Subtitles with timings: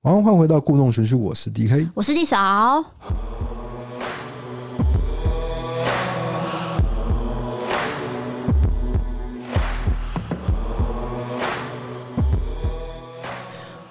[0.00, 2.84] 欢迎换回到故弄玄虚，我是 DK，我是弟嫂。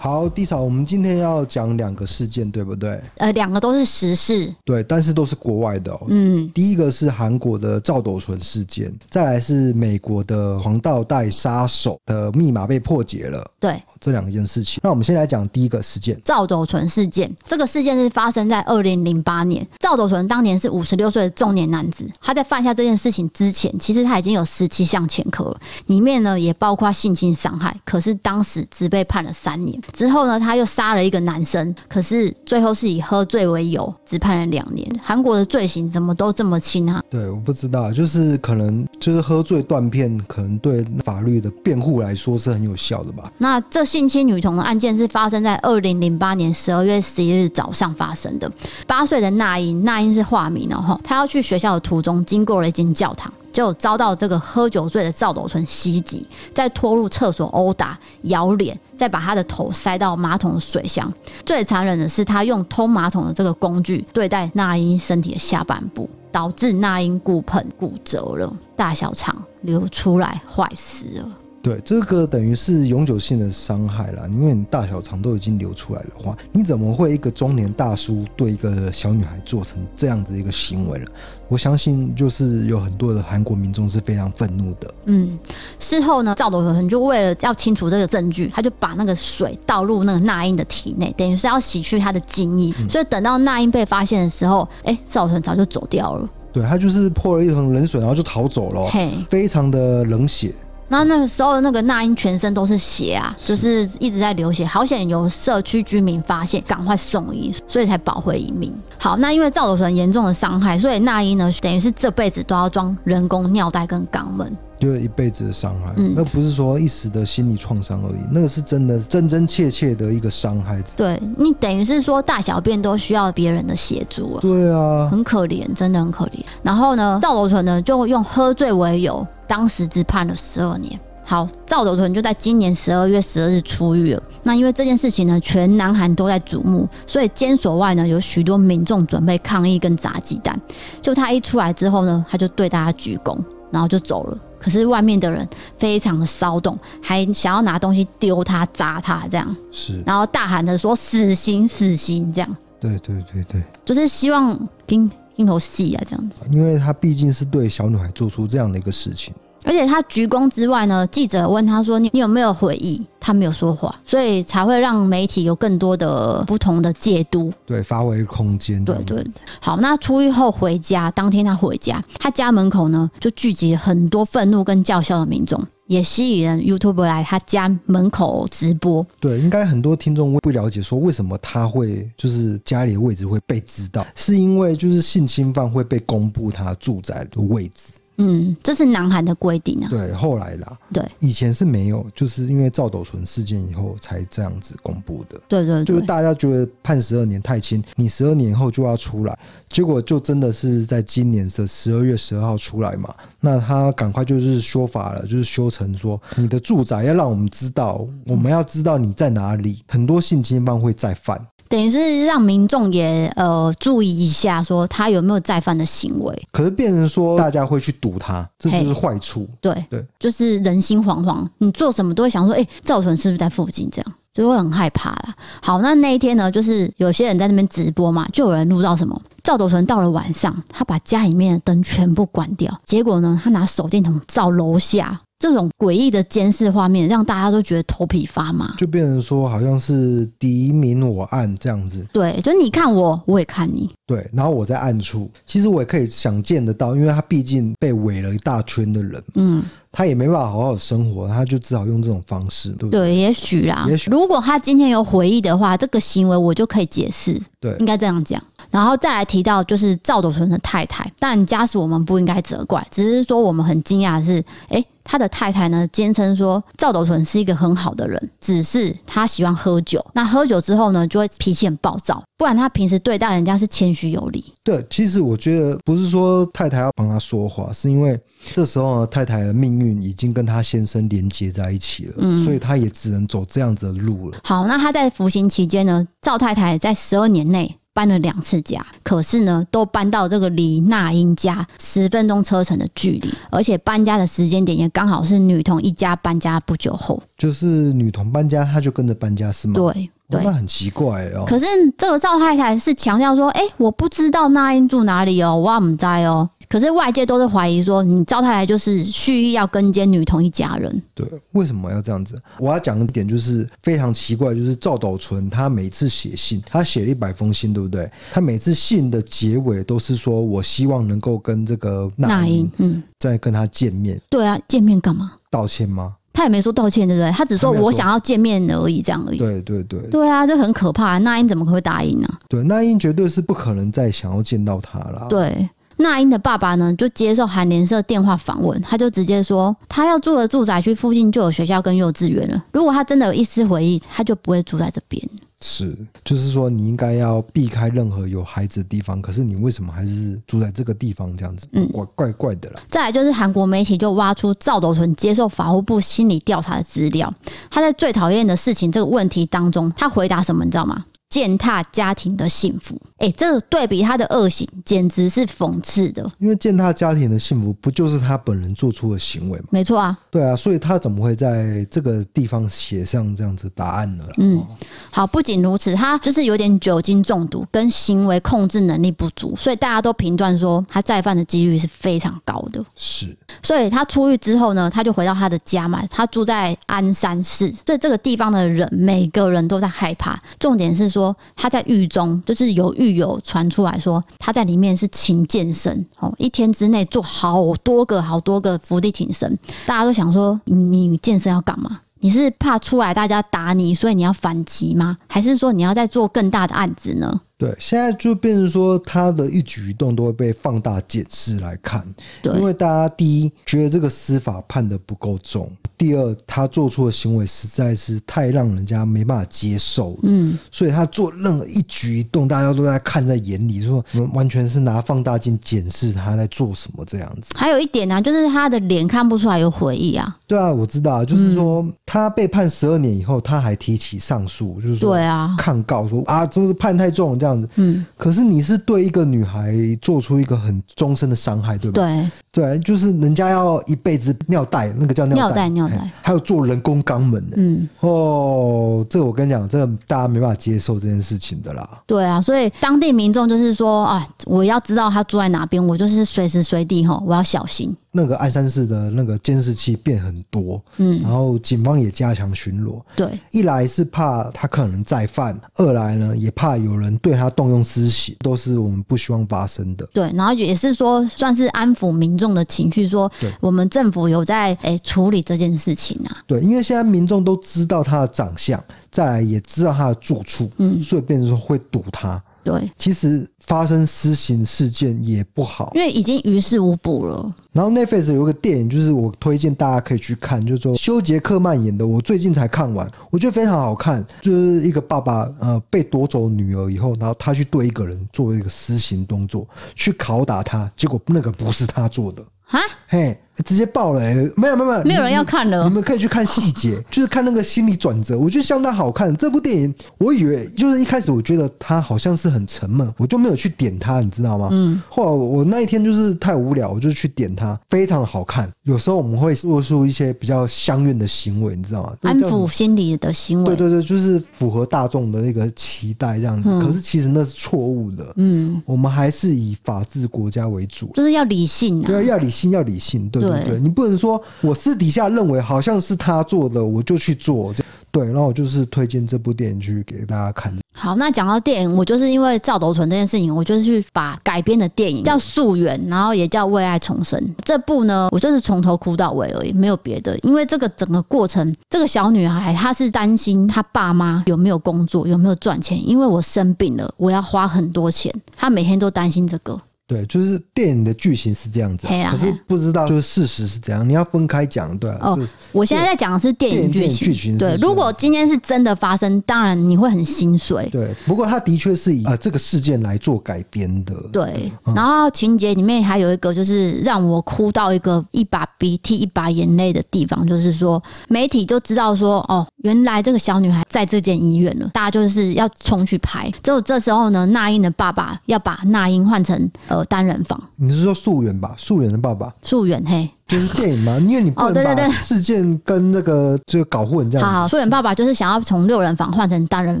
[0.06, 3.00] 好，地嫂，我们今天要讲两个事件，对不对？
[3.16, 6.06] 呃，两个都是时事，对，但是都是国外的哦。
[6.06, 13.44] 嗯，第一个是韩国的赵斗淳事件，再来是美国的黄道带杀手的密码被破解了。
[13.58, 14.78] 对，这两件事情。
[14.80, 17.34] 那我们先来讲第一个事件，赵斗淳事件。
[17.48, 29.80] 这个事件是发生在二零零八年，赵斗淳当年是五十六岁的中年男子，他在犯下这件事情之前，其实他已经有十七项前科了，里面呢也包括性侵伤害，可是当时只被判了三年。
[29.96, 34.86] 之后呢，他又杀了一个男生，可是最后是以喝醉为由，只判了两年。
[35.02, 37.02] 韩国的罪行怎么都这么轻啊？
[37.08, 43.32] 对，我不知道，就是可能就是喝醉断片，可能对法律的辩护来说是很有效的吧。
[43.38, 48.52] 那这性侵女童的案件是发生在二零零八年十二月十一日早上发生的。
[48.86, 53.32] 八岁的那英，那英是化名哦，哈，她要去学校的途中，经过了一间教堂。
[53.52, 61.12] 就遭到这个喝酒醉的赵斗淳袭击，再拖入厕所殴打、咬脸，再把他的头塞到马桶的水箱。
[61.44, 71.28] 最残忍的是，他用通马桶的这个工具对待那英身体的下半部，导致那英骨盆骨折了，大小肠流出来，坏死了。
[71.66, 81.06] 对，这个等于是永久性的伤害了，因为你大小肠都已经流出来的话，你怎么会一个中年大叔对一个小女孩做成这样子一个行为了？
[81.48, 84.94] 我相信就是有很多的韩国民众是非常愤怒的。
[85.06, 85.36] 嗯，
[85.80, 92.72] 事后呢，赵斗恒就为了要清除这个证据，他就把那个水倒入那个那英的体内，等于是要洗去他的精液。
[92.78, 96.28] 嗯、所以等到那英被发现的时候，哎，赵斗恒早就走掉了。
[96.52, 100.54] 对，他就是泼了一桶冷水，然后就逃走了，嘿，非常的冷血。
[100.88, 108.72] 那那个时候，那个那英全身都是血啊，就是一直在流血，好险有社区居民发现，赶快送医，所以才保回一命。
[108.98, 115.92] 好，那因为赵斗淳严重的伤害，所以那英呢，等于是这辈子都要装人工尿袋跟肛门，就是一辈子的伤害。
[115.96, 120.80] 嗯，那不是说一时的心理创伤而已，那个是真的真真切切的一个伤害。
[120.96, 124.38] 对，你等于是说大小便都需要别人的协助啊。
[124.40, 126.40] 对啊，很可怜，真的很可怜。
[126.62, 129.26] 然后呢，赵斗淳呢就用喝醉为由。
[129.46, 130.98] 当时只判了十二年。
[131.28, 134.22] 好，赵斗淳就在今年十二月十二日出狱了。
[134.44, 140.56] 那因为这件事情呢，全南韩都在瞩目，所以监所外呢有许多民众准备抗议跟砸鸡蛋。
[141.00, 143.36] 就他一出来之后呢，他就对大家鞠躬，
[143.72, 144.38] 然后就走了。
[144.60, 145.46] 可是外面的人
[145.76, 149.56] 非常的骚动，还想要拿东西丢他、砸他这样。
[149.72, 152.56] 是，然后大喊着说“死刑，死刑”这样。
[152.78, 156.36] 对对对对，就是希望跟镜头戏啊这样子。
[156.52, 159.34] 因为他毕竟是对小女孩做出这样的一个事情。
[159.64, 168.84] 而且他鞠躬之外呢，记者问他说：“你你有没有回忆？”他没有说话，所以才会让媒体有更多的不同的解读，对，发挥空间。
[168.84, 169.26] 对对对。
[169.60, 179.06] 好，那出狱后回家，当天他回家，他家门口呢就聚集了很多愤怒跟叫嚣的民众，也吸引人 YouTube 来他家门口直播。
[179.20, 187.92] 对，应该很多听众不了解，说为什么他会就是家里的位置会被知道，是因为就是性侵犯会被公布他住宅的位置。
[188.18, 189.88] 嗯，这是南韩的规定啊。
[189.90, 190.78] 对，后来啦。
[190.92, 195.40] 对，以前是没有，就是因为赵斗淳事件以后才这样子公布的。
[195.48, 199.38] 对，对对，就是大家觉得判十二年太轻，你十二年后就要出来，
[199.68, 203.14] 结果就真的是在今年的十二月十二号出来嘛。
[203.40, 211.40] 那他赶快就是修法了，就是修成说，你的住宅要让我们知道，我们要知道你在哪里，很多性侵犯会再犯。
[211.68, 216.48] 等于是让民众也呃注意一下，说他有没有再犯的行为。
[216.52, 219.48] 可是变成说大家会去堵他，这就是坏处。
[219.60, 223.88] 对对，就是人心惶惶，你做什么都会想说，哎、欸，赵淳是不是在附近？
[223.90, 225.34] 这样就会很害怕啦。
[225.62, 235.20] 好，那那一天呢，就是有些人在那边直播嘛，就有人录到什么赵斗淳到了晚上，他把家里面的灯全部关掉，结果呢，他拿手电筒照楼下。
[235.38, 242.06] 这种诡异的监视画面，让大家都觉得头皮发麻，就变成说好像是敌明我暗这样子。
[242.12, 243.90] 对，就你看我，我也看你。
[244.06, 253.00] 对，然后我在暗处，其实我也可以想见得到，因为他毕竟被围了一大圈的人，嗯，他也没办法好好生活，他就只好用这种方式，对不对？
[253.00, 254.10] 对，也许啦，也许。
[254.10, 257.38] 如果他今天有悔意的话，这个行为我就可以解释。
[257.60, 258.42] 对，应该这样讲。
[258.70, 264.84] 然后再来提到就是赵斗淳的太太，但家属我们不应该责怪，只是说我们很惊讶的是，哎。
[265.08, 270.04] 他的太太呢，坚称说赵斗淳是一个很好的人，只是他喜欢喝酒。
[270.14, 274.52] 那喝酒之后呢，就会脾气很暴躁，不然他平时对待人家是谦虚有礼。
[274.64, 278.18] 对，其实我觉得不是说太太要帮他说话，是因为
[278.52, 284.38] 这时候呢，太太的命运已经跟他先生连接在一起了，嗯，所以他也只能走这样子的路了。
[284.42, 287.55] 好，那他在服刑期间呢，赵太太在十二年内。
[287.92, 297.22] 搬了两次家，可是呢，都搬到这个离那英家十分钟车程的距离，而且搬家的时间点也刚好是女童一家搬家不久后。
[297.38, 299.74] 就是女童搬家，她就跟着搬家是吗？
[299.74, 301.44] 对，对，那很奇怪哦。
[301.46, 301.64] 可是
[301.96, 306.50] 这个赵太太是强调说，哎、欸，我不知道那英住哪里哦，我不知道哦。
[306.68, 311.02] 可是外界都是怀疑说，你赵太太就是蓄意要跟奸女童一家人。
[311.14, 312.40] 对，为什么要这样子？
[312.58, 318.10] 我要讲的点就是非常奇怪，就是赵斗淳他每次写信，他写了一百封信，对不对？
[318.32, 324.20] 他每次信的结尾都是说我希望能够跟这个那英，嗯，再跟他见面。
[324.28, 325.32] 对啊，见面干嘛？
[325.50, 326.14] 道歉吗？
[326.32, 327.30] 他也没说道歉，对不对？
[327.32, 329.38] 他只说我想要见面而已，这样而已。
[329.38, 329.98] 对对对。
[330.10, 331.16] 对啊，这很可怕。
[331.18, 332.28] 那英怎么会答应呢？
[332.46, 335.26] 对，那英绝对是不可能再想要见到他了。
[335.30, 335.66] 对。
[335.96, 342.64] 那英的爸爸呢，就接受韩联社电话访问，他就直接说，他要住的住宅区附近就有学校跟幼稚园了。
[342.72, 345.22] 如果他真的有一丝回忆，他就不会住在这边。
[345.62, 351.66] 是，就是说你应该要避开任何有孩子的地方，可是你为什么还是住在这个地方这样子？
[351.72, 352.80] 嗯，怪怪怪的啦。
[352.90, 357.32] 再来就是韩国媒体就挖出赵斗淳接受法务部心理调查的资料，
[357.70, 360.62] 他在最讨厌的事情这个问题当中，他回答什么？
[360.62, 361.06] 你知道吗？
[361.36, 366.26] 践踏家庭的幸福，哎、欸，这个对比他的恶行，简直是讽刺的。
[366.38, 369.66] 因为践踏家庭的幸福，不就是他本人做出的行为吗？
[369.68, 374.24] 没错啊，对啊，所以他怎么会在这个地方写上这样子答案呢？
[374.38, 374.66] 嗯，
[375.10, 382.82] 好，不仅如此，他就是有点酒精中毒跟行为控制能力不足，所以大家都评断说他再犯的几率是非常高的。
[382.94, 390.40] 是，所以他出狱之后呢，他就回到他的家嘛，他住在鞍山市，所以这个地方的人每个人都在害怕。
[390.58, 391.10] 重点是。
[391.16, 402.00] 说他在狱中，就是有狱友传出来说他在里面是勤健身哦，一天之内做好多个好多个伏地挺身，大家都想说你健身要干嘛？
[402.20, 405.18] 你是怕出来大家打你，所以你要反击吗？
[405.28, 407.40] 还是说你要再做更大的案子呢？
[407.58, 412.06] 对，现在就变成说他的一举一动都会被放大检视来看，
[412.42, 415.70] 对，因为大家第一觉得这个司法判的不够重。
[415.96, 424.04] 第二，他做出的行为实在是太让人家没办法接受，嗯，所以他做任何一举一动，大家都在看在眼里，说
[424.34, 427.54] 完全是拿放大镜检视他在做什么这样子。
[427.56, 430.36] 还有一点呢、啊，就是他的脸看不出来有悔意啊。
[430.46, 437.68] 对啊，我知道，就是说他被判十二年以后，他还提起上诉，就是说，对啊，抗告说啊，这是判太重这样子。
[437.76, 439.72] 嗯，可是你是对一个女孩
[440.02, 442.02] 做出一个很终身的伤害，对吧？
[442.02, 442.30] 对。
[442.56, 451.86] 对，就是人家要一辈子尿袋，那个叫尿袋，尿袋，还有做人工肛门的，嗯，哦，这个我跟你讲，这个大家没办法接受这件事情的啦。
[452.06, 457.94] 对啊，所以当地民众就是说，啊，我要知道他住在哪边，我就是随时随地哈，我要小心。
[458.12, 470.08] 那个鞍山市的那个监视器变很多，嗯，然后警方也加强巡逻，对，一来是怕他可能再犯，二来呢也怕有人对他动用私刑，都是我们不希望发生的。
[470.14, 476.42] 对，然后也是说算是安抚民众的情绪，说我们政府有在诶、欸、处理这件事情啊。
[476.46, 482.42] 对，因为现在民众都知道他的长相，再来也知道他的住处，嗯，所以变成说会堵他。
[482.66, 487.54] 对，其实发生私刑事件也不好，因为已经于事无补了。
[487.70, 494.26] 然后 Netflix 有一个电影，就是我推荐大家可以去看，就是说休杰克曼演的，我最近才看完，我觉得非常好看。
[494.40, 499.64] 就是一个爸爸呃被夺走女儿以后，然后他去对一个人做一个私刑动作，
[499.94, 503.38] 去拷打他，结果那个不是他做的啊，嘿。
[503.64, 505.84] 直接爆了、欸，没有没有没有，没有人要看了。
[505.84, 509.34] 你们可以去看细节， 就是看那个心理转折，我觉得相当好看。
[509.36, 514.68] 这部电影，我以为就是一开始我觉得它好像是很沉闷，我就没有去点它，你知道吗？
[514.72, 515.00] 嗯。
[515.08, 518.70] 后来我那一天就是太无聊，我就去点它，非常好看。
[518.84, 522.12] 有时候我们会做出一些比较相愿的行为，你知道吗？
[522.22, 523.74] 安抚心理的行为。
[523.74, 526.68] 对对对，就是符合大众的那个期待这样子。
[526.70, 528.32] 嗯、可是其实那是错误的。
[528.36, 528.82] 嗯。
[528.84, 532.06] 我们还是以法治国家为主，就是要理性啊。
[532.06, 533.28] 对，要理性，要理性。
[533.30, 533.45] 对。
[533.48, 537.72] 对对，你不能说我私底下认为好像是他做的，我就去做。
[538.12, 540.74] 对，然后我就是推荐这部电影去给大家看。
[540.94, 550.38] 好，那讲到电影，我就是因为赵斗淳这件事情，我就是去把改编的电影叫《溯源》，然后也叫《为爱重生》这部呢，我就是从头哭到尾而已，没有别的。
[550.38, 559.78] 因为这个整个过程，这个小女孩她是担心她爸妈有没有工作，有没有赚钱，因为我生病了，我要花很多钱，她每天都担心这个。
[560.06, 565.10] 对，就是电影的剧情是这样子，可是不知道就是事实是怎样，你要分开讲，对。
[565.20, 565.36] 哦，
[565.72, 567.76] 我现在在讲的是电影剧情，情对。
[567.80, 570.88] 如果今天是真的发生，当然你会很心碎。
[570.92, 574.14] 对，不过它的确是以呃这个事件来做改编的。
[574.32, 586.48] 对，然后情节里面还有一个就是让我哭到一个一把鼻涕一把眼泪的地方，就是说媒体就知道说哦，原来这个小女孩在这间医院了，大家就是要冲去拍。
[586.62, 589.56] 只有这时候呢，那英的爸爸要把那英换成。
[589.88, 591.74] 呃，单人房，你是说素媛吧？
[591.76, 593.28] 素媛的爸爸，素媛嘿。
[593.48, 597.48] 就是电影嘛， 因为你不能把事件跟那个就搞混这样。
[597.48, 600.00] 好，溯源爸爸就是想要从六人房换成单人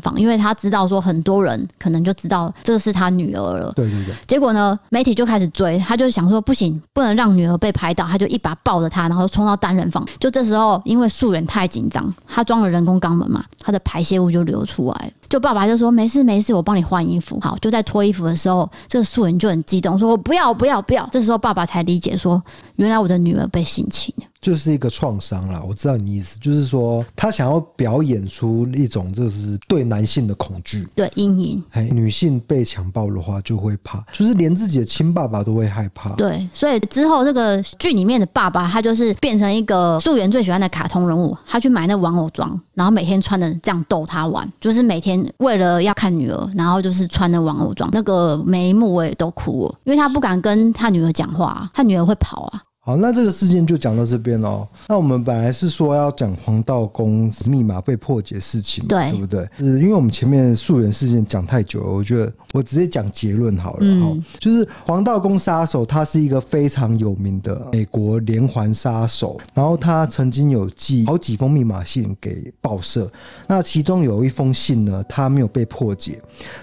[0.00, 3.72] 房，因为他知道说很多人可能就知道这是他女儿了。
[3.76, 4.14] 对对对。
[4.26, 10.06] 结果呢，媒体就开始追，他就想说不行，不能让女儿被拍到，他就一把抱着她，然后冲到单人房。
[10.18, 15.12] 就这时候，因为素媛太紧张，他装了人工肛门嘛，他的排泄物就流出来。
[15.28, 17.38] 就爸爸就说没事没事，我帮你换衣服。
[17.40, 21.08] 好，就在脱衣服的时候，这个素人就很激动，说我不要不要不要。
[21.10, 22.42] 这时候爸爸才理解说，
[22.76, 24.24] 原来我的女儿被性侵了。
[24.44, 31.64] 就是一个创伤啦，我知道你意思，就是说他想要表演出一种就是对男性的恐惧，对阴影。
[31.70, 36.10] 哎，女性被强暴的话就会怕，就是连自己的亲爸爸都会害怕。
[36.10, 52.62] 对，所以之后这个剧里面的爸爸，他就是变成一个素媛最喜欢的卡通人物，他去买那玩偶装，然后每天穿的这样逗他玩，就是每天为了要看女儿，然后就是穿的玩偶装，那个每一幕我也都哭了，因为他不敢跟他女儿讲话，他女儿会跑啊。
[52.86, 54.68] 好，那这个事件就讲到这边哦。
[54.90, 59.48] 那我们本来是说要讲黄道宫密码被破解事情，对，对不对？
[59.56, 63.78] 是因为我们前面溯源事件讲太久了，我觉得我直接讲结论好了。
[63.80, 73.10] 嗯，就是黄道宫杀手，他是一个非常有名的美国连环杀手，然后他曾经有寄好几封密码信给报社，
[73.46, 76.20] 那其中有一封信呢，他没有被破解，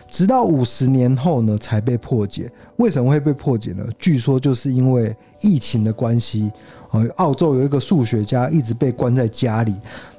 [0.07, 2.47] 直到五十年后呢才被破解。
[2.75, 3.83] 为什么会被破解呢？
[3.97, 5.15] 据说就是因为。
[5.41, 6.51] 疫情的关系，
[6.91, 9.74] 呃，澳洲有一个数学家一直被关在家里，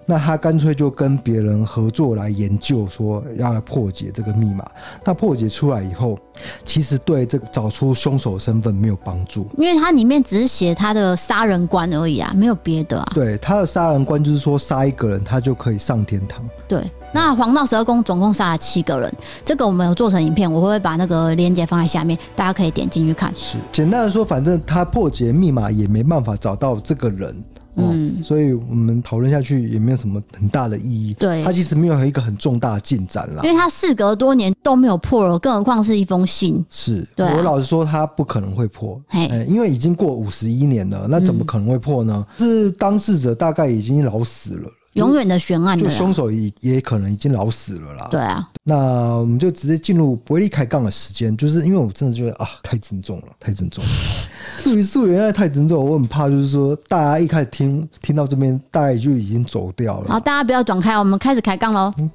[0.07, 4.65] 那他干脆就跟别人合作来研究，说要来破解这个密码。
[5.05, 6.19] 那破解出来以后，
[6.65, 13.13] 其实对这个找出凶手身份没有帮助，因为它里面只是写他的杀人观而已啊，没有别的啊。
[13.15, 16.43] 对，他的杀人观就是说杀一个人，他就可以上天堂。
[16.67, 16.83] 对。
[17.15, 19.13] 那黄道十二宫总共杀了七个人，
[19.45, 23.31] 这个我们有做成影片，我会把那个链接放在下面，大家可以点进去看。
[23.37, 27.35] 是，简单的说，反正他破解密码也没办法找到这个人，
[27.75, 31.13] 哦、嗯，所以我们讨论下去也没有什么很大的意义。
[31.15, 36.65] 对，他其实没有一个很重大的进展啦，因为他事隔多年都没有破了，更何况是一封信。
[36.71, 42.25] 是，我老实说，他不可能会破，哎、欸，因为已经过五十一年了，那怎么可能会破呢？
[42.39, 44.71] 嗯、是当事者大概已经老死了。
[44.95, 48.09] 永远的悬案，就凶手也也可能已经老死了啦。
[48.11, 48.77] 对啊，那
[49.17, 53.91] 我们就直接进入伯利开杠的时间，就是因为我真的觉得啊，太沉重了，太沉重了。
[54.59, 60.11] 至于溯源太沉重，我很怕就是说大家一开始听听到这边，大概就已经走掉了。
[60.11, 61.93] 好，大家不要转开，我们开始开杠喽。
[61.99, 62.11] 嗯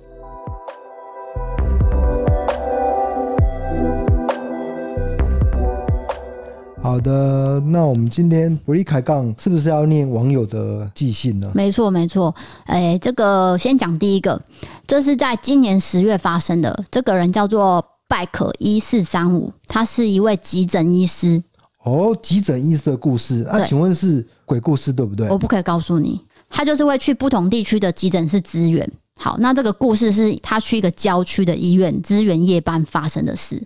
[6.87, 11.51] 好的，那我们今天伯利开杠是不是要念网友的寄信呢？
[11.53, 12.33] 没错，没错。
[12.63, 14.41] 哎，这个先讲第一个，
[14.87, 16.85] 这是在今年十月发生的。
[16.89, 21.43] 这个人叫做拜可一四三五，他是一位急诊医师。
[21.83, 25.27] 哦，急诊医师的故事，那、啊、请问是鬼故事对不对？
[25.27, 28.89] 我不可以告诉你，他就是会去不同地区的急诊室支援。
[29.27, 33.61] 好，那这个故事是他去一个郊区的医院支援夜班发生的事，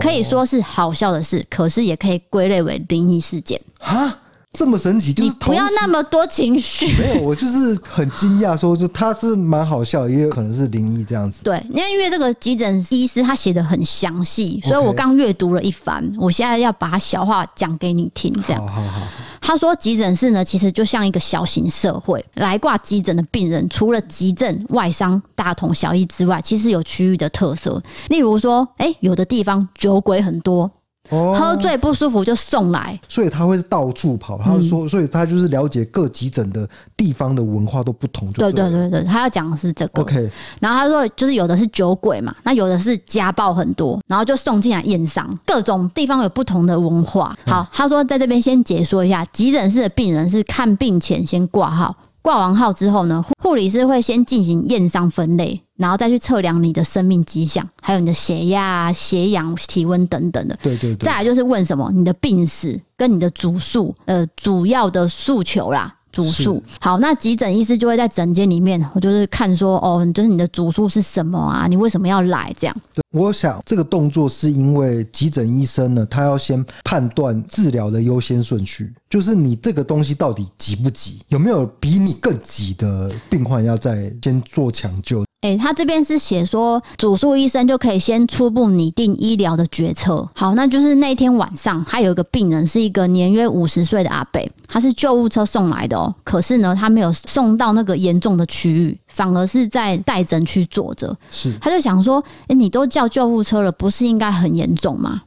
[0.00, 3.60] 可以说是好笑的事，可是也可以归类为灵异事件。
[3.78, 4.18] 啊，
[4.52, 6.86] 这么神奇，就是不要那么多情绪。
[7.00, 11.44] 没有，我就是很惊讶，说就他是蛮好笑，也有可能是灵异这样子。
[11.44, 18.66] 对，因为因为这个急诊医师他写的很详细，所以我刚阅读了一番，我现在要把它小话讲给你听，这样。
[18.66, 19.06] 好好好。
[19.46, 22.24] 他说：“急诊室呢，其实就像一个小型社会。
[22.32, 27.82] 来挂急诊的病人，除了急症、外伤大同小异之外，其实有区域的特色。
[28.08, 30.70] 例如说，哎、有的地方酒鬼很多。”
[31.10, 34.38] 喝醉不舒服就送来，所以他会到处跑。
[34.38, 38.32] 他说，所以他就是了解各急诊的地方的文化都不同。
[38.32, 40.02] 对对对对，他要讲的是这个。
[40.02, 40.30] OK，
[40.60, 45.38] 然后他说，就是有的是酒鬼嘛，那有的是家暴很多，然后就送进来验伤。
[45.44, 47.36] 各种地方有不同的文化。
[47.46, 51.94] 好，他说在这边先解说一下，急诊室的病人是看病前先挂号。
[52.24, 60.58] 挂完号之后呢，护理师会先进行验伤分类，然后再去测量你的生命迹象，还有你的血压、血氧、体温等等的。
[60.62, 61.04] 对对对。
[61.04, 65.94] 再来就是问什么，你的病史跟你的主诉，呃，主要的诉求啦。
[66.14, 71.66] 主诉好，那急诊医师就会在诊间里面，我就是看说，哦，就是你的主诉是什么啊？
[71.66, 72.54] 你为什么要来？
[72.56, 72.76] 这样。
[73.10, 85.24] 我想这个动作是因为急诊医生呢，他要先判断治疗的优先顺序，就是你这个东西到底急不急，有没有比你更急的病患要再先做抢救。
[85.44, 90.26] 哎、欸，他这边是写说，主诉医生就可以先初步拟定医疗的决策。
[90.34, 96.14] 好，那就是那天晚上，他有一个病人是一个年约五十岁的阿伯，他是救护车送来的哦。
[96.24, 101.14] 可是呢，他没有送到那个严重的区域，反而是在待诊区坐着。
[101.30, 105.24] 是，他就想说，哎、欸，你都叫救护车了，不是应该很严重吗？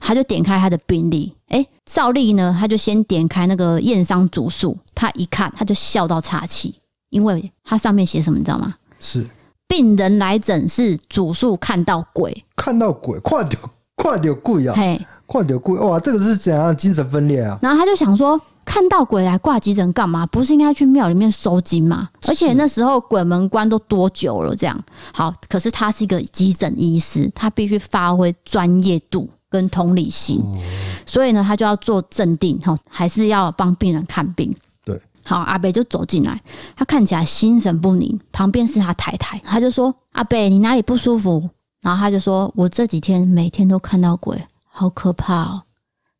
[0.00, 6.76] 他就点开他的病历，哎、欸，照例呢，他就先点开那个验伤主诉，他一看，他就笑到岔气，
[7.10, 8.74] 因为他上面写什么，你知道吗？
[8.98, 9.28] 是。
[9.68, 13.60] 病人来诊是主诉看到鬼，看到鬼，快点
[13.94, 14.74] 快点鬼啊！
[14.74, 16.00] 嘿，快点鬼哇！
[16.00, 17.58] 这个是怎样精神分裂啊？
[17.60, 20.24] 然后他就想说，看到鬼来挂急诊干嘛？
[20.26, 22.08] 不是应该去庙里面收金吗？
[22.26, 24.56] 而且那时候鬼门关都多久了？
[24.56, 24.80] 这样
[25.12, 30.56] 好，可是他是一个急诊医师，他必须发挥专业度跟同理心，哦、
[31.04, 34.54] 所以呢，他就要做镇定哈，还是要帮病人看病。
[35.28, 36.40] 好，阿伯就走进来，
[36.74, 38.18] 他看起来心神不宁。
[38.32, 41.50] 旁边是他太太，他就说：“阿伯，你哪里不舒服？”
[41.82, 45.62] 然后他就说：“我这几天每天都看到鬼，好可怕哦。”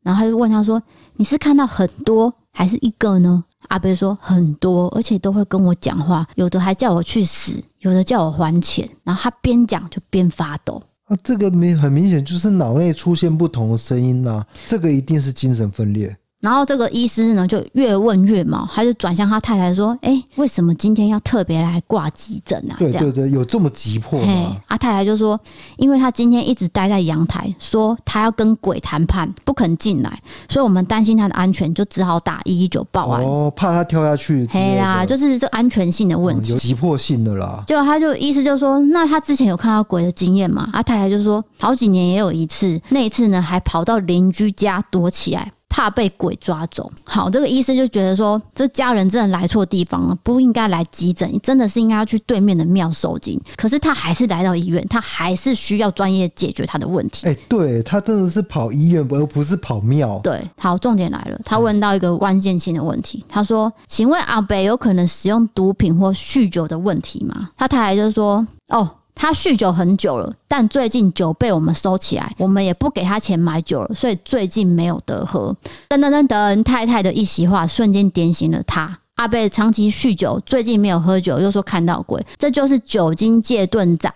[0.05, 0.83] 然后他就问他说
[1.17, 10.83] ：“你是看到很多还是一个呢？”阿伯说：“很多，而且都会跟我讲话，有的还叫我去死，有的叫我还钱。”然后他边讲就边发抖。
[11.05, 16.15] 啊，这个明很明显就是脑内出现不同的声音呐，这个一定是精神分裂。
[16.41, 24.57] 然后这个医师呢，就越问越毛，他就转向他太太说：“哎、欸，为什么今天要特别来挂急诊啊？”对对对，有这么急迫吗？
[24.69, 25.39] 阿太太就说
[25.79, 33.25] ：“因为他今天一直待在阳台，说他要跟鬼谈判，不肯进来，所以我们担心他的安全，就只好打一一九报案。
[33.25, 34.47] 哦，怕他跳下去。
[34.49, 37.65] 嘿啦，就是这安全性的问题，嗯、有急迫性的啦。
[37.67, 40.71] 就他就意思就是说，那他之前有看到鬼的经验吗？
[40.73, 46.91] 阿太太就说，好几年也有一次，那一次呢，还跑到邻居家躲起来。”怕被鬼抓走。
[47.05, 53.41] 好，这个医生就觉得说，这家人真的来错地方了，不应该来急诊，真的是应该要去对面的庙收惊。
[53.57, 57.27] 可是他还是来到医院，他还是需要专业解决他的问题。
[57.27, 60.19] 哎、欸，对，他真的是跑医院，而不是跑庙。
[60.23, 75.55] 对，好，重点来了，他问到一个关键性的问题，他说：“请问阿北有可能使用毒品或酗酒的问题吗？”他太太就说：“哦。”他酗酒很久了，但最近酒被我们收起来，我们也不给他钱买酒了，所以最近没有得喝。
[75.89, 79.01] 噔噔噔噔，太太的一席话瞬间点醒了他。
[79.19, 84.11] 阿贝长期酗酒，最近没有喝酒，又说看到鬼，这就是酒精戒断症。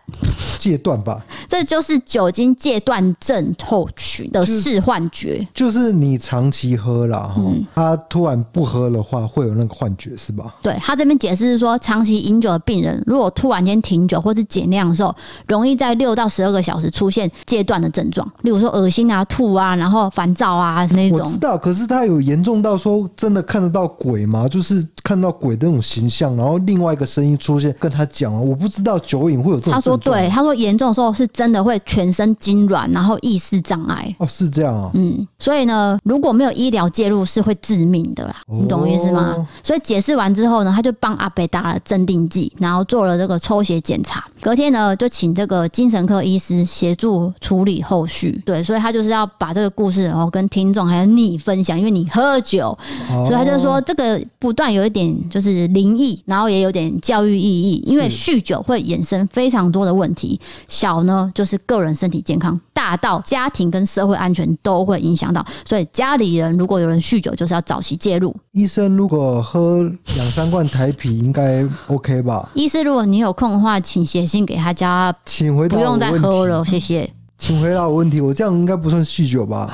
[0.61, 10.55] 戒断吧，这就是酒精戒断症候群的视幻觉，就是，就是你长期喝了，嗯，他突然不喝的话，会有那个幻觉，是吧？
[10.63, 15.13] 对，他这边解释是说，长期饮酒的病人，如果突然间停酒或是减量的时候，
[15.49, 21.19] 容易在六到十二个小时出现戒断的症状，例如说恶心啊、吐啊，然后烦躁啊那种。
[21.19, 24.47] 我知道，可是他有严重到说真的看得到鬼吗？
[24.49, 24.87] 就是。
[25.03, 29.73] 看到鬼的那种形象，然后另外一个声音出现跟他讲，我不知道酒瘾会有这种。
[29.75, 34.15] 他说对，他说严重的时候是真的会全身痉挛，然后意识障碍。
[34.19, 34.91] 哦，是这样啊。
[34.95, 38.37] 嗯，所以呢，如果没有医疗介入，是会致命的啦。
[38.47, 39.35] 你懂我意思吗？
[39.37, 44.25] 哦、所以解释完之后呢，他就帮阿北打了镇定剂，然后做了这个抽血检查。
[44.41, 48.41] 隔天呢，就请这个精神科医师协助处理后续。
[48.45, 52.77] 对，所以他就是要把这个故事然后跟听众还有你分享，因为你喝酒，
[53.11, 68.37] 哦、所以他就说这个不断有一点就是灵异，然后也有点教育意义，因为酗酒会衍生非常多的问题，小呢就是个人身体健康，大到家庭跟社会安全都会影响到，所以家里人如果有人酗酒，就是要早期介入。
[68.53, 69.83] 医生如果喝
[70.15, 72.51] 两三罐台啤，应该 OK 吧？
[72.55, 77.11] 医师，如果你有空的话，请写信给他家，请回答，不用再喝了，谢谢。
[77.43, 79.69] 请回答我问题，我这样应该不算酗酒吧？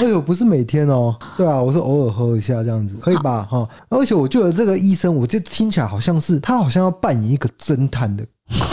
[0.00, 3.46] 而且我，不是每天哦，对啊，我是偶尔喝一下这样子，可以吧？
[3.48, 8.26] 哈，而且我觉得这个医生，我就听起来好像是他好像要扮演一个侦探的。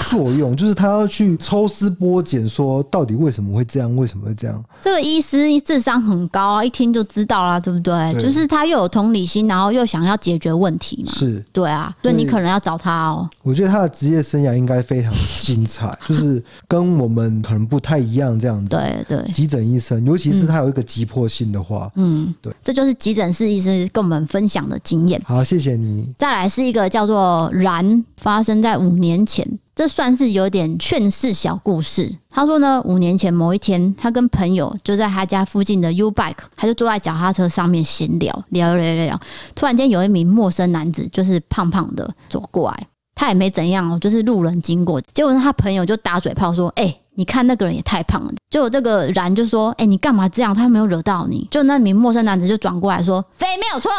[0.09, 3.95] 作用 就是他要去抽丝剥茧，说到底为什么会这样？
[3.95, 4.63] 为什么会这样？
[4.81, 7.93] 这个医师智商很高啊，一听就知道啦，对不对？
[8.13, 11.11] 对，就是他又有同理心，然后又想要解决问题嘛。
[11.13, 13.29] 是，对啊，所以你可能要找他哦。
[13.43, 15.11] 我觉得他的职业生涯应该非常
[15.41, 18.69] 精彩， 就是跟我们可能不太一样这样子。
[18.69, 22.53] 对对，急诊医生，尤其是他有一个急迫性的话，嗯，对。
[22.63, 25.21] 这就是急诊室医师跟我们分享的经验。
[25.25, 26.07] 好，谢谢你。
[26.17, 32.11] 再来是一个叫做“然”，发生在五年前，这算是有点劝世小故事。
[32.31, 39.21] 他说呢，五年前某一天，他跟朋友就在他家附近的 U Bike，他就坐在脚踏车上面闲聊，聊聊聊聊。
[39.53, 44.99] 突然间，有一名陌生男子，就是胖胖的走过来，他也没怎样哦，就是路人经过。
[45.13, 50.55] 结果他朋友就打嘴炮说：“哎、”你看那个人也太胖了，就这个然就说：“哎、你干嘛这样？
[50.55, 53.91] 他没有惹到你。”就那名陌生男子就转过来说：“肥没有错。”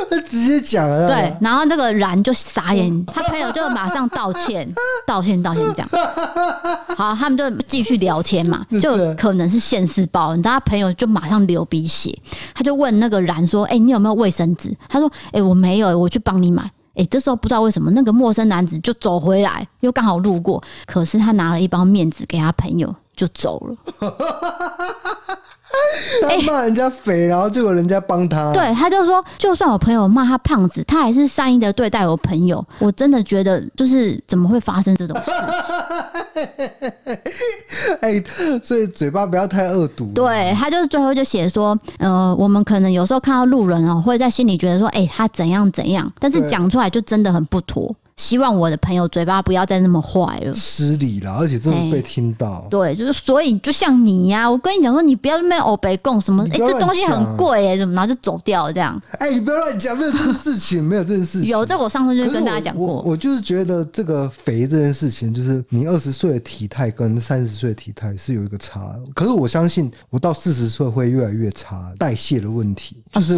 [0.10, 1.08] 他直接讲了。
[1.08, 4.68] 对，然后那个然就傻眼，他朋友就马上道歉，
[5.06, 5.90] 道歉，道歉，这样。
[6.96, 10.36] 好，他们就继续聊天嘛，就可能是现世报。
[10.36, 12.16] 你知道，他朋友就马上流鼻血，
[12.54, 23.76] 他就问那个然说：“哎、欸，你有没有卫生纸？”他说：“哎、欸，我没有，我去帮你买。”哎，这时候不知道为什么那个陌生男子就走回来，又刚好路过，可是他拿了一包面纸给他朋友就走了。
[26.22, 28.52] 他骂人家肥，然后结果人家帮他。
[28.54, 32.66] 对，他就说，就算我朋友骂他胖子，他还是善意的对待我朋友。
[32.80, 35.32] 我真的觉得，就是怎么会发生这种事
[36.36, 37.18] 情？
[38.02, 38.24] 哎，
[38.64, 40.06] 所以嘴巴不要太恶毒。
[40.16, 47.94] 对，他就是最后就写说，呃，我们可能有时候看到路人哦，会在心里觉得说，哎，他怎样怎样，但是讲出来就真的很不妥。
[48.18, 52.68] 希望我的朋友嘴巴不要再那么坏了，失礼了，而且真的被听到。
[52.70, 59.00] 对，就是所以就像你呀、啊，我跟你讲说，你不要那边欧北共什么，哎、欸，这东西很贵哎、欸，怎么然后就走掉了这样。
[59.20, 61.50] 哎、欸，你不要乱讲，没有这件事情，没有这件事情。
[61.50, 62.88] 有，这我上次就跟大家讲过。
[62.88, 68.96] 我我就是觉得这个肥这件事情，就是你二十岁的体态跟三十岁的体态是有一个差。
[69.14, 73.38] 可是我相信，我到四十岁会越来越差，代谢的问题就是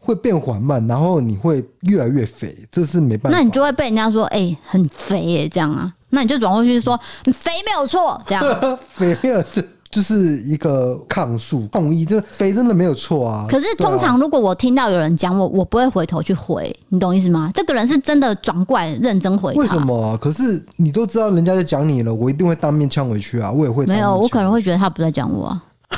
[0.00, 3.38] 会变缓慢，然后你会越来越肥，这是没办法。
[3.38, 4.84] 那你就会被人家说，哎、欸，很。
[5.06, 5.92] 肥耶、欸，这样啊？
[6.10, 8.42] 那你就转过去说，你肥没有错，这样
[8.96, 13.46] 肥没有这就是一个抗诉抗议，这肥真的没有错啊。
[13.48, 17.52] 可是通常如果我听到有人讲我，我不会回头去回，你懂意思吗？
[17.54, 19.52] 这个人是真的转过来认真回。
[19.54, 20.18] 为什么啊？
[20.20, 23.52] 可是你都知道人家在讲你了，我一定会当面呛回去啊！
[23.52, 25.62] 我也会没有，我可能会觉得他不在讲我啊。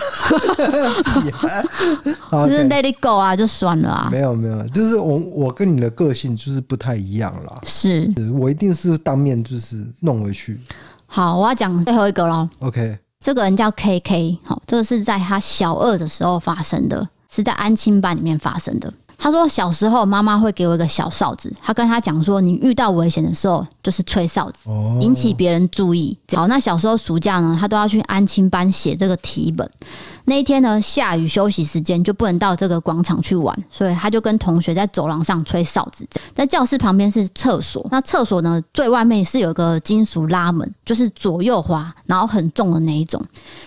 [2.46, 4.08] 就是 let it go 啊，就算了啊。
[4.12, 7.58] 没有没有，就是我我跟你的个性就是不太一样啦。
[7.64, 10.60] 是，我一定是当面就是弄回去。
[11.06, 12.48] 好，我要讲最后一个喽。
[12.58, 18.92] OK，这个人叫 KK，好，这个是在他小二的时候发生的，是在安亲班里面发生的。
[19.20, 26.16] 他说小时候妈妈会给我一个小哨子，他跟他讲说，你遇到危险的时候就是吹哨子，引起别人注意。
[26.34, 29.68] 好，那小时候暑假呢，他都要去安亲班写这个题本。
[30.24, 36.06] 那一天呢，下雨休息时间就不能到这个广场去玩，所以他就跟同学在走廊上吹哨子。
[36.34, 43.20] 在教室旁边是厕所，那厕所呢最外面是有个金属拉门，就是左右滑，然后很重的那一种。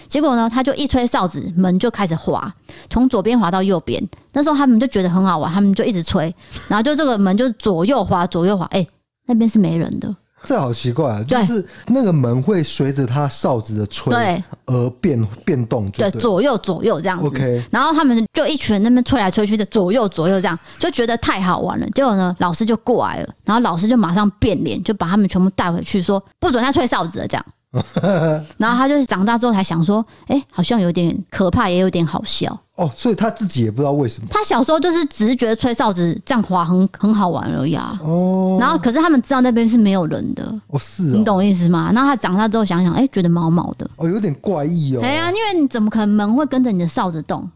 [0.07, 2.53] 结果呢，他就一吹哨子，门就开始滑，
[2.89, 4.01] 从左边滑到右边。
[4.33, 6.33] 那时候他们就觉得很好玩，他们就一直吹，
[6.67, 8.85] 然后就这个门就左右滑，左右滑，哎，
[9.27, 10.15] 那边是没人的。
[10.43, 11.23] 这好奇怪啊！
[11.23, 17.27] 就是那个门会随着他哨子的吹而变变动，对，左右左右这样子。
[17.27, 21.87] OK，然后他们就一群人那边吹来吹去的，左右左右这样，就觉得太好玩了。
[21.93, 27.45] 结果呢，老师就过来了，然后老师就马上变脸，就把他们全部带回去，说不准再吹哨子了这样。
[28.57, 32.57] 然后他就长大之后才想说，哎，好像有点可怕，也有点好笑。
[32.75, 34.27] 哦，所以他自己也不知道为什么。
[34.29, 37.97] 他小时候就是只是觉得吹哨子这样滑很很好玩而已啊。
[38.03, 38.57] 哦。
[38.59, 40.43] 然后可是他们知道那边是没有人的。
[40.67, 41.03] 哦，是。
[41.03, 41.91] 你懂意思吗？
[41.93, 43.89] 然后他长大之后想想，哎，觉得毛毛的。
[43.95, 45.01] 哦，有点怪异哦。
[45.01, 47.49] 哎呀，因为你怎么可能门会跟着你的哨子动？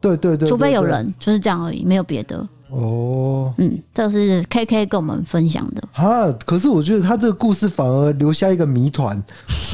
[0.00, 0.48] 对对对。
[0.48, 2.46] 除非有人，就是这样而已，没有别的。
[2.68, 9.22] 哦，嗯，这是 K K 跟我们分享的哈，可是我觉得他这个故事反而留下一个谜团，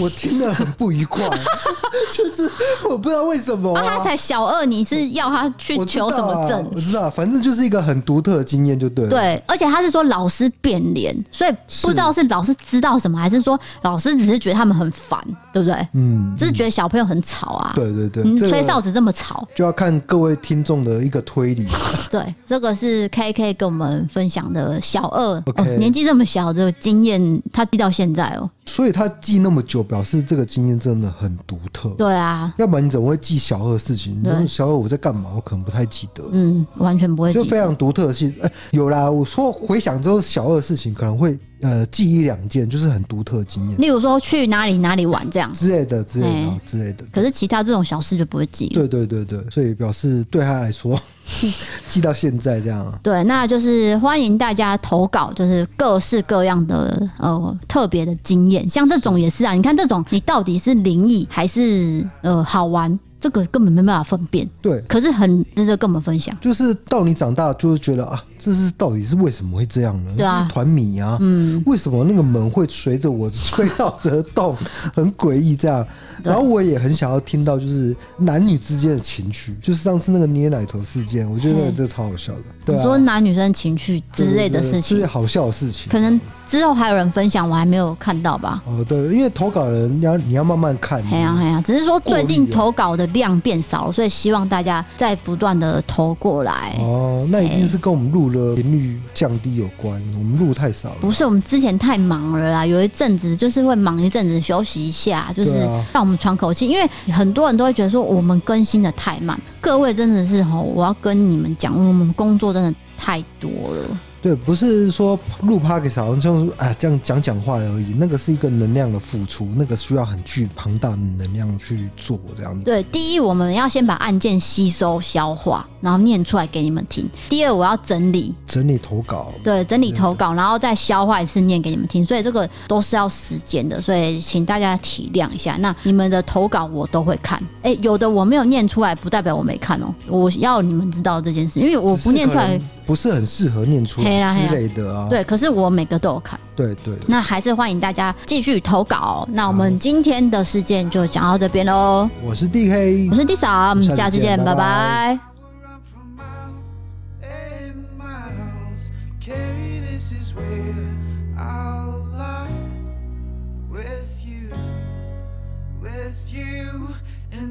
[0.01, 1.29] 我听得很不愉快，
[2.13, 2.51] 就是
[2.89, 3.91] 我不知道为什么啊，啊。
[3.97, 6.71] 他才小二，你是要他去求什么证？
[6.75, 9.11] 我知道，反正就是一个很独特的经验，就对了。
[9.11, 11.51] 对，而且他是说老师变脸，所以
[11.83, 15.21] 不知道是老师知道什么，还是说老师只是觉得他们很烦，
[15.53, 15.77] 对不对？
[15.93, 17.73] 嗯，就是觉得小朋友很吵啊。
[17.75, 21.67] 对对对，你吹哨子这么吵，就要看各位听众的一个推理。
[22.11, 23.03] 对，这个是。
[23.13, 25.75] K K 跟我们分享的小二，okay.
[25.75, 28.49] 哦、年纪这么小的经验，他记到现在哦。
[28.65, 31.91] 所以他记那么久，表示这个经验真的很独特。
[31.91, 34.25] 对啊，要不然你怎么会记小二的事情？
[34.49, 35.31] 小二我在干嘛？
[35.35, 36.25] 我可能不太记得。
[36.33, 37.33] 嗯，完全不会。
[37.35, 38.33] 就非常独特的事。
[38.41, 43.81] 哎、欸，有啦，我说回想之后，小二的事情可能会呃记一两件，就是很独特经验。
[43.81, 47.05] 例如说去哪里哪里玩这样之类的，之类的，欸、之类的。
[47.11, 48.69] 可是其他这种小事就不会记。
[48.69, 51.01] 对对对对，所以表示对他来说。
[51.87, 58.69] 记到现在这样，对，那就是欢迎大家投稿，就是各式各样的呃特别的经验。
[58.69, 62.99] 像这种也是啊，你看这种，你到底是灵异还是呃好玩？
[63.23, 64.47] 这个根本没办法分辨。
[64.61, 66.37] 对，可是很值得跟我们分享。
[66.41, 68.23] 就是到你长大，就是觉得啊。
[68.45, 70.11] 这是到底是为什么会这样呢？
[70.17, 74.57] 对啊，团迷啊，嗯，为什么那个门会随着我吹到折动，
[74.93, 75.87] 很诡异这样。
[76.25, 82.41] 然后我也很想要听到，就是男女之间的情绪，就是上次那个捏奶头事件，我觉得这个超好笑的。
[82.65, 85.89] 对啊，你说男女生情绪之类的事情，是好笑的事情。
[85.89, 88.61] 可能之后还有人分享，我还没有看到吧？
[88.67, 91.01] 哦，对，因为投稿人要你要慢慢看。
[91.13, 96.75] 哎呀哎呀，只是说最近投稿的量变少了，所以希望大家再不断的投过来。
[96.81, 99.01] 哦，那一定是跟我们录的频率。
[99.15, 100.97] 降低有关，我们录太少了。
[101.01, 105.53] 不是我们之前太忙了啦，有一阵子就是会忙一阵子，休息一下，就是
[105.93, 106.67] 让我们喘口气。
[106.67, 114.01] 因为很多人都会觉得说我们更新的太慢，各位真的是吼，我要跟你们讲，我们工作真的太多了。
[114.23, 122.63] 对，不是说录 Podcast 好像就是哎这样讲讲话而已，那个是一个能量的付出，那个需要很巨庞大的能量去做这样子。
[122.65, 127.07] 对，第一我们要先把案件吸收消化，然后念出来给你们听。
[127.29, 135.57] 第二我要整理整理投稿，对，整理投稿，然后再消化一次念给你们听，所以这个都是要时间的，所以请大家体谅一下。
[135.59, 142.61] 那你们的投稿我都会看，哎，有的我没有念出来，不代表我没看哦，我要你们知道这件事，因为我不念出来。
[142.85, 145.07] 不是很适合念出来之类的啊。
[145.09, 146.39] 对，可是我每个都有看。
[146.57, 146.93] 对对。
[147.07, 149.27] 那还是欢迎大家继续投稿。
[149.31, 152.11] 那我们今天的事件就讲到这边喽。
[152.25, 155.32] 我是 DK，我是 D 嫂，我们下次见，拜拜。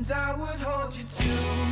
[0.01, 1.70] and I would hold you too.